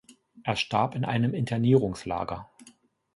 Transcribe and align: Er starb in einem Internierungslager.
Er 0.41 0.55
starb 0.55 0.95
in 0.95 1.05
einem 1.05 1.35
Internierungslager. 1.35 2.49